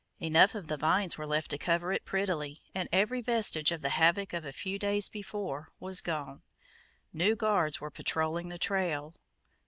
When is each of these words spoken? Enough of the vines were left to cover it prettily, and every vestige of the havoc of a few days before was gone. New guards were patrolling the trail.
Enough 0.19 0.55
of 0.55 0.65
the 0.65 0.77
vines 0.77 1.15
were 1.19 1.27
left 1.27 1.51
to 1.51 1.59
cover 1.59 1.93
it 1.93 2.05
prettily, 2.05 2.61
and 2.73 2.89
every 2.91 3.21
vestige 3.21 3.71
of 3.71 3.83
the 3.83 3.89
havoc 3.91 4.33
of 4.33 4.43
a 4.43 4.51
few 4.51 4.79
days 4.79 5.09
before 5.09 5.67
was 5.79 6.01
gone. 6.01 6.41
New 7.13 7.35
guards 7.35 7.79
were 7.79 7.91
patrolling 7.91 8.49
the 8.49 8.57
trail. 8.57 9.13